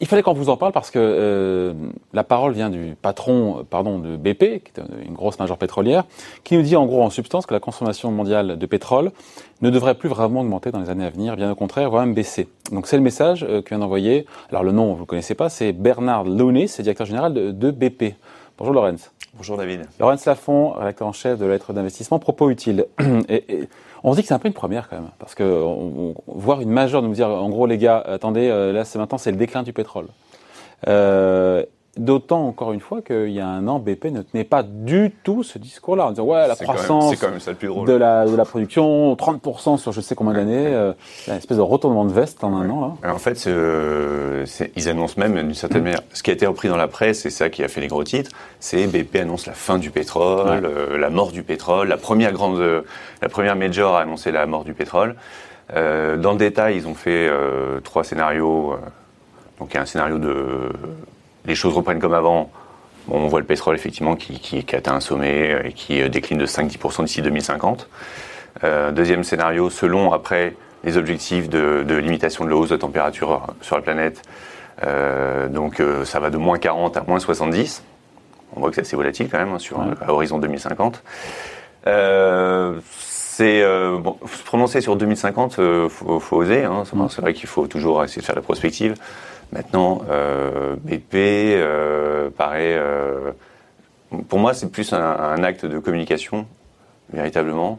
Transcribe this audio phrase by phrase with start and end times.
[0.00, 1.74] Il fallait qu'on vous en parle parce que euh,
[2.12, 6.04] la parole vient du patron pardon, de BP, qui est une grosse majeure pétrolière,
[6.44, 9.10] qui nous dit en gros en substance que la consommation mondiale de pétrole
[9.60, 12.14] ne devrait plus vraiment augmenter dans les années à venir, bien au contraire, voire même
[12.14, 12.48] baisser.
[12.70, 15.34] Donc c'est le message euh, que vient d'envoyer, alors le nom vous ne le connaissez
[15.34, 18.14] pas, c'est Bernard Looney, c'est directeur général de, de BP.
[18.56, 19.10] Bonjour Lorenz.
[19.34, 19.82] Bonjour David.
[20.00, 22.86] Lorenz Lafont, rédacteur en chef de la lettre d'investissement, propos utile.
[23.28, 23.68] Et, et,
[24.04, 25.64] on se dit que c'est un peu une première quand même, parce que
[26.26, 29.30] voir une majeure nous dire, en gros les gars, attendez, euh, là c'est maintenant c'est
[29.30, 30.06] le déclin du pétrole.
[30.86, 31.64] Euh,
[32.08, 35.42] D'autant, encore une fois, qu'il y a un an, BP ne tenait pas du tout
[35.42, 38.46] ce discours-là, en disant, ouais, la croissance quand même, quand même de, la, de la
[38.46, 40.94] production, 30% sur je sais combien d'années, euh,
[41.26, 42.80] une espèce de retournement de veste en un an.
[42.80, 42.92] Là.
[43.02, 46.68] Alors, en fait, euh, ils annoncent même, d'une certaine manière, ce qui a été repris
[46.68, 49.52] dans la presse, et ça qui a fait les gros titres, c'est BP annonce la
[49.52, 50.60] fin du pétrole, ouais.
[50.64, 52.84] euh, la mort du pétrole, la première grande,
[53.20, 55.14] la première major a annoncé la mort du pétrole.
[55.74, 58.76] Euh, dans le détail, ils ont fait euh, trois scénarios.
[59.60, 60.70] donc, il y a un scénario de
[61.48, 62.50] les choses reprennent comme avant.
[63.08, 66.38] Bon, on voit le pétrole effectivement qui, qui, qui, atteint un sommet et qui décline
[66.38, 67.88] de 5-10% d'ici 2050.
[68.64, 73.46] Euh, deuxième scénario, selon après les objectifs de, de, limitation de la hausse de température
[73.60, 74.22] sur la planète,
[74.84, 77.82] euh, donc euh, ça va de moins 40 à moins 70.
[78.54, 79.86] On voit que c'est assez volatile quand même hein, sur ouais.
[80.00, 81.02] à horizon 2050.
[81.84, 83.62] c'est
[83.98, 86.64] bon, se prononcer sur 2050, faut, faut oser.
[86.64, 88.94] Hein, c'est vrai qu'il faut toujours essayer de faire la prospective.
[89.52, 90.27] Maintenant, euh,
[90.76, 92.76] BP euh, paraît.
[92.76, 93.32] Euh,
[94.28, 96.46] pour moi, c'est plus un, un, acte de communication,
[97.12, 97.78] véritablement,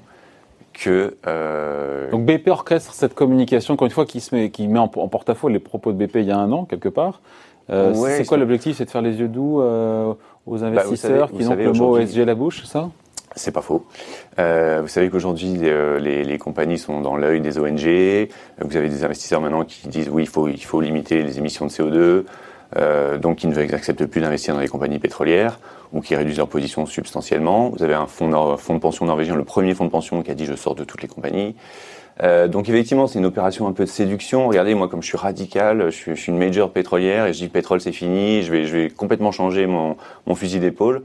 [0.74, 1.16] que.
[1.28, 4.92] Euh, Donc BP orchestre cette communication, encore une fois, qui, se met, qui met en,
[4.96, 7.22] en porte-à-faux les propos de BP il y a un an, quelque part.
[7.70, 8.78] Euh, ouais, c'est quoi l'objectif?
[8.78, 11.98] C'est de faire les yeux doux aux investisseurs bah, savez, qui n'ont que le mot
[11.98, 12.90] ESG à la bouche, ça?
[13.36, 13.86] C'est pas faux.
[14.40, 18.30] Euh, vous savez qu'aujourd'hui, euh, les, les, compagnies sont dans l'œil des ONG.
[18.62, 21.66] Vous avez des investisseurs maintenant qui disent oui, il faut, il faut limiter les émissions
[21.66, 22.26] de CO2.
[22.78, 25.60] Euh, donc, qui ne acceptent plus d'investir dans les compagnies pétrolières
[25.92, 27.70] ou qui réduisent leur position substantiellement.
[27.70, 30.36] Vous avez un fonds, fonds de pension norvégien, le premier fonds de pension qui a
[30.36, 31.56] dit je sors de toutes les compagnies.
[32.22, 34.48] Euh, donc effectivement, c'est une opération un peu de séduction.
[34.48, 37.40] Regardez, moi, comme je suis radical, je suis, je suis une major pétrolière et je
[37.40, 38.44] dis pétrole, c'est fini.
[38.44, 39.96] Je vais, je vais complètement changer mon,
[40.28, 41.04] mon fusil d'épaule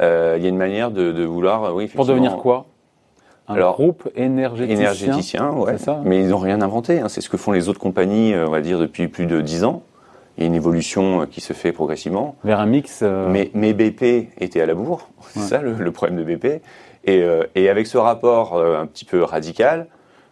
[0.00, 2.66] euh, il y a une manière de, de vouloir, oui, Pour devenir quoi?
[3.46, 4.76] Un Alors, groupe énergéticien.
[4.76, 5.78] Énergéticien, ouais.
[5.78, 6.00] Ça?
[6.04, 6.98] Mais ils n'ont rien inventé.
[6.98, 7.08] Hein.
[7.08, 9.84] C'est ce que font les autres compagnies, on va dire, depuis plus de dix ans.
[10.36, 12.36] Il y a une évolution qui se fait progressivement.
[12.44, 13.00] Vers un mix.
[13.02, 13.28] Euh...
[13.28, 15.08] Mais, mais, BP était à la bourre.
[15.28, 15.46] C'est ouais.
[15.46, 16.62] ça le, le, problème de BP.
[17.04, 19.86] Et, euh, et avec ce rapport euh, un petit peu radical,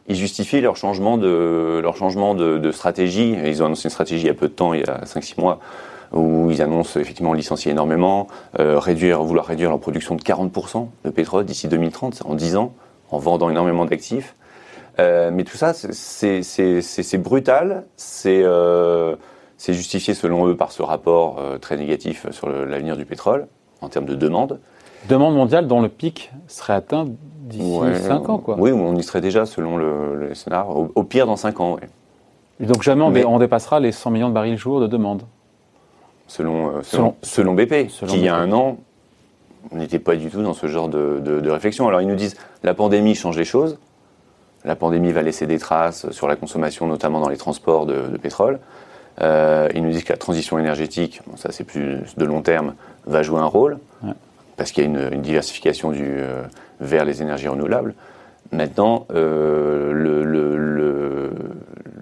[0.08, 3.36] ils justifient leur changement de, leur changement de, de stratégie.
[3.44, 5.40] Ils ont annoncé une stratégie il y a peu de temps, il y a 5-6
[5.40, 5.60] mois,
[6.12, 8.26] où ils annoncent effectivement licencier énormément,
[8.58, 12.74] euh, réduire, vouloir réduire leur production de 40% de pétrole d'ici 2030, en 10 ans,
[13.10, 14.34] en vendant énormément d'actifs.
[14.98, 17.84] Euh, mais tout ça, c'est brutal,
[18.26, 19.16] euh,
[19.62, 23.46] c'est justifié selon eux par ce rapport euh, très négatif sur l'avenir du pétrole
[23.80, 24.58] en termes de demande.
[25.08, 27.06] Demande mondiale dont le pic serait atteint
[27.42, 28.56] d'ici ouais, 5 ans, quoi.
[28.58, 31.76] Oui, on y serait déjà selon le, le scénar, au, au, pire dans 5 ans,
[31.80, 31.86] oui.
[32.60, 35.22] Et donc jamais mais, on dépassera les 100 millions de barils jour de demande
[36.26, 38.22] selon, euh, selon, selon, BP, selon qui BP.
[38.22, 38.78] il y a un an,
[39.70, 41.86] on n'était pas du tout dans ce genre de, de, de, réflexion.
[41.86, 43.78] Alors ils nous disent la pandémie change les choses,
[44.64, 48.16] la pandémie va laisser des traces sur la consommation, notamment dans les transports de, de
[48.16, 48.58] pétrole.
[49.20, 52.74] Euh, ils nous disent que la transition énergétique, bon, ça c'est plus de long terme,
[53.06, 54.12] va jouer un rôle, ouais.
[54.56, 56.42] parce qu'il y a une, une, diversification du, euh,
[56.80, 57.94] vers les énergies renouvelables.
[58.52, 61.30] Maintenant, euh, le, le, le,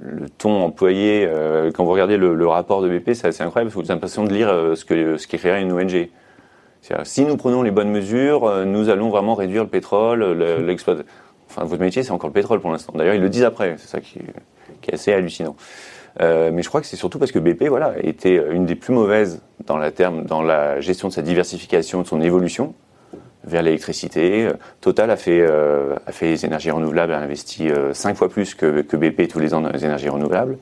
[0.03, 1.28] le, ton employé,
[1.75, 4.25] quand vous regardez le, rapport de BP, c'est assez incroyable, parce que vous avez l'impression
[4.25, 6.09] de lire ce que ce qu'écrirait une ONG.
[7.04, 10.25] Si nous prenons les bonnes mesures, nous allons vraiment réduire le pétrole,
[10.65, 11.06] l'exploitation.
[11.50, 12.93] Enfin, votre métier, c'est encore le pétrole pour l'instant.
[12.97, 14.20] D'ailleurs, ils le disent après, c'est ça qui,
[14.81, 15.56] qui, est assez hallucinant.
[16.21, 18.93] Euh, mais je crois que c'est surtout parce que BP, voilà, était une des plus
[18.93, 22.75] mauvaises dans la terme, dans la gestion de sa diversification, de son évolution
[23.44, 24.49] vers l'électricité.
[24.81, 28.55] Total a fait, euh, a fait les énergies renouvelables, a investi euh, cinq fois plus
[28.55, 30.58] que, que, BP tous les ans dans les énergies renouvelables.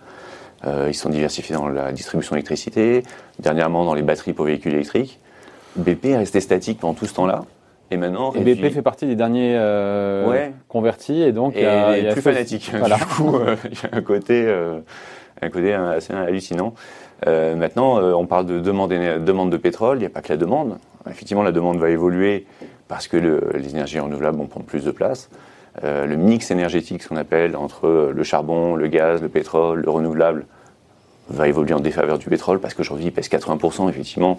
[0.67, 3.03] Euh, ils sont diversifiés dans la distribution d'électricité,
[3.39, 5.21] dernièrement dans les batteries pour véhicules électriques.
[5.77, 7.45] BP est resté statique pendant tout ce temps-là.
[7.91, 10.53] Et maintenant, et BP fait partie des derniers euh, ouais.
[10.69, 12.71] convertis et donc et euh, il y a plus fanatique.
[12.77, 12.97] Voilà.
[12.97, 14.55] Du coup, euh, il y a un côté,
[15.41, 16.75] un côté assez hallucinant.
[17.27, 19.99] maintenant, on parle de demande, demande de pétrole.
[19.99, 20.79] Il n'y a pas que la demande.
[21.09, 22.47] Effectivement, la demande va évoluer
[22.89, 25.31] parce que le, les énergies renouvelables vont prendre plus de place.
[25.85, 29.91] Euh, le mix énergétique, ce qu'on appelle entre le charbon, le gaz, le pétrole, le
[29.91, 30.47] renouvelable,
[31.29, 34.39] va évoluer en défaveur du pétrole parce qu'aujourd'hui il pèse 80%, effectivement,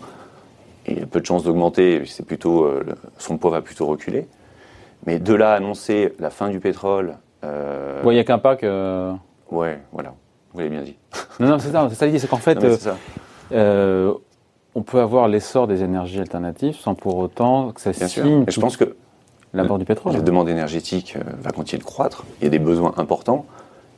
[0.88, 2.84] il y a peu de chances d'augmenter, c'est plutôt, euh,
[3.20, 4.28] son poids va plutôt reculer.
[5.06, 7.16] Mais de là à annoncer la fin du pétrole.
[7.44, 8.02] Euh...
[8.04, 9.14] Il n'y a qu'un pas que.
[9.50, 10.14] Ouais, voilà.
[10.54, 10.96] Vous l'avez bien dit.
[11.40, 12.58] Non, non, c'est ça, c'est ça l'idée, c'est qu'en fait,
[13.52, 14.14] euh,
[14.76, 18.46] on peut avoir l'essor des énergies alternatives sans pour autant que ça bien signe.
[18.48, 18.96] je pense que
[19.54, 20.14] l'abord du pétrole.
[20.14, 22.26] La demande énergétique euh, va continuer de croître.
[22.40, 23.46] Il y a des besoins importants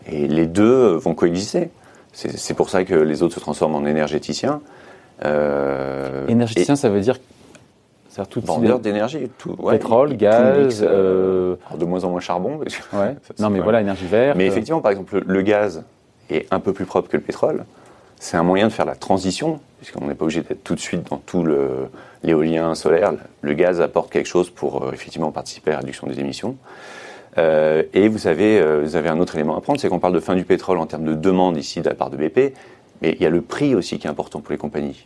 [0.07, 1.69] et les deux vont coexister.
[2.13, 4.61] C'est pour ça que les autres se transforment en énergéticiens.
[5.23, 7.17] Euh, Énergéticien, ça veut dire
[8.09, 12.59] c'est tout vendeur d'énergie, tout pétrole, gaz, euh, de moins en moins charbon.
[12.91, 13.15] Ouais.
[13.39, 14.37] non, mais voilà, énergie verte.
[14.37, 15.83] Mais effectivement, par exemple, le gaz
[16.35, 17.65] est un peu plus propre que le pétrole.
[18.19, 21.09] C'est un moyen de faire la transition, puisqu'on n'est pas obligé d'être tout de suite
[21.09, 21.45] dans tout
[22.23, 23.13] l'éolien solaire.
[23.41, 26.55] Le gaz apporte quelque chose pour euh, effectivement participer à la réduction des émissions.
[27.37, 30.13] Euh, et vous avez, euh, vous avez un autre élément à prendre, c'est qu'on parle
[30.13, 32.53] de fin du pétrole en termes de demande ici de la part de BP,
[33.01, 35.05] mais il y a le prix aussi qui est important pour les compagnies.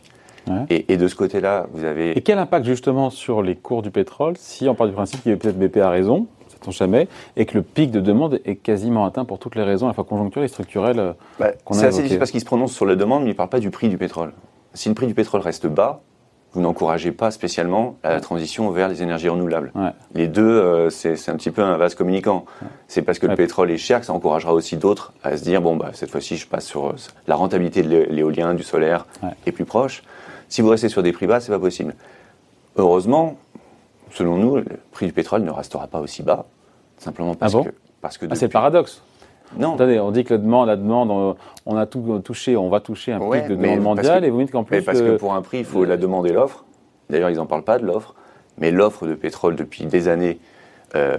[0.70, 2.16] Et, de ce côté-là, vous avez.
[2.16, 5.34] Et quel impact justement sur les cours du pétrole si on part du principe que
[5.34, 9.24] peut-être BP a raison, sait-on jamais, et que le pic de demande est quasiment atteint
[9.24, 12.18] pour toutes les raisons, à la fois conjoncturelles et structurelles euh, bah, C'est assez difficile
[12.18, 13.98] parce qu'il se prononce sur la demande, mais il ne parle pas du prix du
[13.98, 14.32] pétrole.
[14.74, 16.02] Si le prix du pétrole reste bas,
[16.52, 19.72] vous n'encouragez pas spécialement la transition vers les énergies renouvelables.
[20.14, 22.46] Les deux, euh, c'est un petit peu un vase communicant.
[22.88, 25.60] C'est parce que le pétrole est cher que ça encouragera aussi d'autres à se dire
[25.60, 26.94] bon bah cette fois-ci je passe sur euh,
[27.26, 29.06] la rentabilité de l'éolien, du solaire
[29.44, 30.02] est plus proche.
[30.48, 31.94] Si vous restez sur des prix bas, c'est pas possible.
[32.76, 33.36] Heureusement,
[34.10, 36.46] selon nous, le prix du pétrole ne restera pas aussi bas,
[36.98, 39.02] simplement parce ah que parce que ah, c'est le paradoxe.
[39.56, 39.74] Non.
[39.74, 41.36] Attendez, on dit que la demande, la demande,
[41.66, 44.50] on a tout touché, on va toucher un pic de demande mondiale, et vous dites
[44.50, 44.76] qu'en plus.
[44.76, 46.64] Mais parce que pour un prix, il faut la demande et l'offre.
[47.10, 48.14] D'ailleurs, ils n'en parlent pas de l'offre,
[48.58, 50.38] mais l'offre de pétrole depuis des années,
[50.94, 51.18] euh,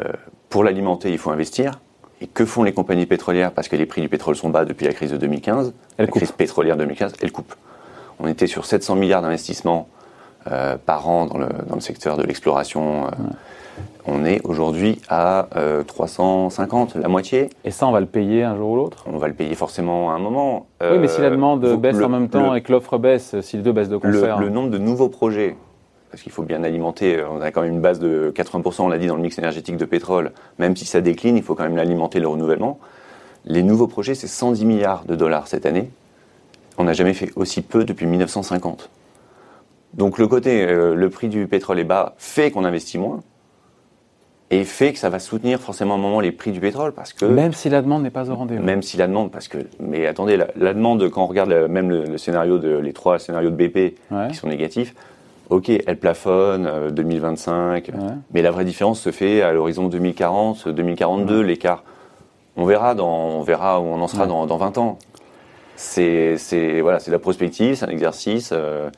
[0.50, 1.80] pour l'alimenter, il faut investir.
[2.20, 3.52] Et que font les compagnies pétrolières?
[3.52, 6.32] Parce que les prix du pétrole sont bas depuis la crise de 2015, la crise
[6.32, 7.54] pétrolière 2015, elles coupent.
[8.20, 9.88] On était sur 700 milliards d'investissements
[10.52, 13.08] euh, par an dans le, dans le, secteur de l'exploration.
[13.08, 13.10] Euh,
[14.06, 15.48] on est aujourd'hui à
[15.86, 17.50] 350, euh, la moitié.
[17.66, 19.04] Et ça, on va le payer un jour ou l'autre?
[19.08, 20.68] On va le payer forcément à un moment.
[20.82, 23.64] oui, mais si la demande baisse en même temps et que l'offre baisse, si les
[23.64, 24.40] deux baissent de concert.
[24.40, 25.58] Le, nombre de nouveaux projets,
[26.10, 28.98] parce qu'il faut bien alimenter, on a quand même une base de 80%, on l'a
[28.98, 30.32] dit, dans le mix énergétique de pétrole.
[30.58, 32.80] Même si ça décline, il faut quand même l'alimenter, le renouvellement.
[33.46, 35.90] Les nouveaux projets, c'est 110 milliards de dollars cette année
[36.78, 38.90] on n'a jamais fait aussi peu depuis 1950.
[39.98, 43.22] Donc le côté, euh, le prix du pétrole est bas, fait qu'on investit moins,
[44.50, 47.12] et fait que ça va soutenir forcément à un moment les prix du pétrole parce
[47.12, 48.64] que même si la demande n'est pas au rendez-vous.
[48.64, 52.18] Même si la demande, parce que mais attendez, la, demande quand on regarde même le,
[52.18, 53.96] scénario de les trois scénarios de BP
[54.30, 54.96] qui sont négatifs,
[55.50, 57.94] ok, elle plafonne 2025, euh,
[58.34, 61.84] mais la vraie différence se fait à l'horizon 2040, 2042, l'écart.
[62.56, 64.98] On verra dans, on verra où on en sera dans, dans 20 ans
[65.78, 68.50] c'est voilà, c'est la prospective, c'est un exercice.
[68.52, 68.90] Euh,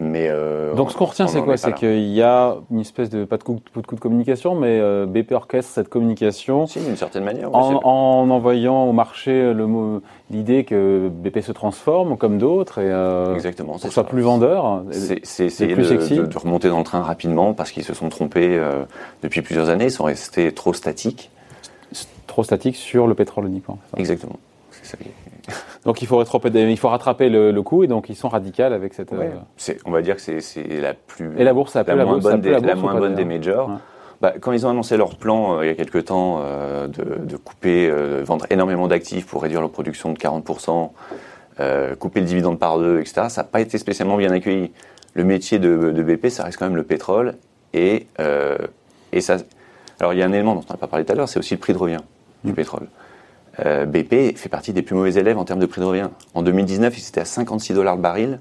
[0.00, 1.56] mais euh, Donc ce qu'on retient, c'est quoi?
[1.56, 4.80] C'est qu'il y a une espèce de, pas de coup, de, coup de communication, mais
[4.80, 6.66] euh, BP orchestre cette communication.
[6.66, 7.54] Si, d'une certaine manière.
[7.54, 9.54] En, en, envoyant au marché
[10.30, 14.82] l'idée que BP se transforme comme d'autres et euh, Exactement, pour soit plus vendeur.
[14.90, 16.16] C'est essayer de, sexy.
[16.16, 18.60] De, remonter dans le train rapidement parce qu'ils se sont trompés
[19.22, 21.30] depuis plusieurs années, ils sont restés trop statiques.
[22.26, 23.78] Trop statiques sur le pétrole uniquement.
[23.96, 24.38] Exactement.
[25.84, 29.12] Donc il faut, il faut rattraper le, coup et donc ils sont radicaux avec cette.
[29.12, 29.30] Euh,
[29.84, 31.30] on va dire que c'est la plus.
[31.38, 33.70] Et la bourse, la, moins bonne, des, la, moins bonne des majors.
[34.20, 37.36] Bah, quand ils ont annoncé leur plan euh, il y a quelques temps euh, de,
[37.36, 37.90] couper,
[38.22, 40.90] vendre énormément d'actifs pour réduire leur production de 40%,
[41.98, 44.72] couper le dividende par deux, etc., ça n'a pas été spécialement bien accueilli.
[45.14, 47.34] Le métier de, de, BP, ça reste quand même le pétrole
[47.74, 48.06] et,
[49.12, 49.36] et ça.
[50.00, 51.38] Alors il y a un élément dont on n'a pas parlé tout à l'heure, c'est
[51.38, 52.00] aussi le prix de revient
[52.42, 52.54] du mm.
[52.54, 52.86] pétrole.
[53.60, 56.08] Euh, BP fait partie des plus mauvais élèves en termes de prix de revient.
[56.34, 58.40] En 2019, il était à 56 dollars le baril.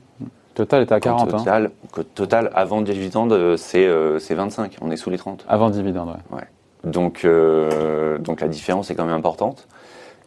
[0.55, 1.33] Total était à 40.
[1.33, 1.37] Hein.
[1.37, 1.71] Total,
[2.15, 4.73] total avant dividende, c'est 25.
[4.73, 5.45] Euh, On est sous les 30.
[5.47, 6.37] Avant dividende, ouais.
[6.37, 6.43] ouais.
[6.83, 9.67] Donc, euh, donc la différence est quand même importante.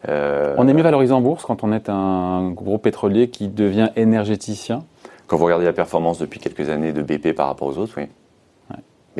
[0.07, 4.83] on est mieux valorisé en bourse quand on est un gros pétrolier qui devient énergéticien.
[5.27, 8.07] Quand vous regardez la performance depuis quelques années de BP par rapport aux autres, oui.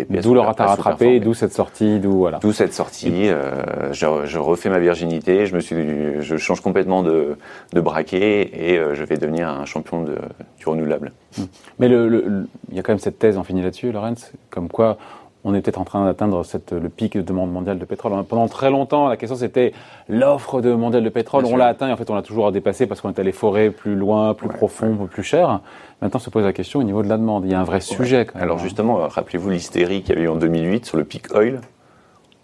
[0.06, 2.39] D'où le retard rattrapé, d'où cette sortie, d'où voilà.
[2.39, 3.27] D'où cette sortie.
[3.30, 7.38] Euh, je, refais ma virginité, je me suis, je change complètement de,
[7.74, 10.18] de braquet et euh, je vais devenir un champion de,
[10.58, 11.12] du renouvelable.
[11.39, 11.48] Hum.
[11.80, 14.98] Mais il y a quand même cette thèse, on finit là-dessus, Lorenz, comme quoi
[15.48, 18.12] on est peut-être en train d'atteindre le pic de demande mondiale de pétrole.
[18.25, 19.72] Pendant très longtemps, la question c'était
[20.10, 21.46] l'offre de mondiale de pétrole.
[21.46, 23.72] on l'a atteint et en fait on l'a toujours dépassé parce qu'on est allé forer
[23.72, 25.62] plus loin, plus profond, plus cher.
[26.01, 27.46] Maintenant se pose la question au niveau de la demande.
[27.46, 28.25] Il y a un vrai sujet.
[28.25, 28.44] Quand même.
[28.44, 31.62] Alors justement, euh, rappelez-vous l'hystérie qu'il y avait eu en 2008 sur le pic oil.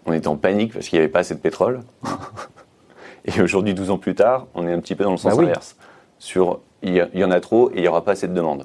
[0.06, 1.82] On était en panique parce qu'il n'y avait pas assez de pétrole.
[3.26, 5.42] et aujourd'hui, 12 ans plus tard, on est un petit peu dans le sens bah
[5.42, 5.76] inverse.
[6.18, 8.64] Sur il y, en a trop et il n'y aura pas assez de demande.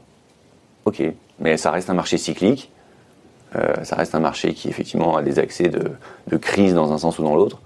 [0.86, 1.04] Ok,
[1.40, 2.72] mais ça reste un marché cyclique
[3.84, 5.92] ça reste un marché qui effectivement a des accès de,
[6.28, 7.60] de crise dans un sens ou dans l'autre.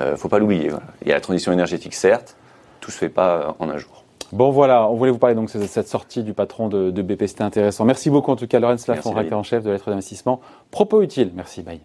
[0.00, 0.70] ne faut pas l'oublier.
[1.02, 2.36] Il y a la transition énergétique, certes,
[2.80, 4.04] tout se fait pas en un jour.
[4.32, 7.42] Bon voilà, on voulait vous parler donc de cette sortie du patron de, BP, c'était
[7.42, 7.84] intéressant.
[7.84, 10.40] Merci beaucoup en tout cas Laurence Lafont, rédacteur en chef de lettres d'investissement.
[10.70, 11.80] Propos utile, merci, bye.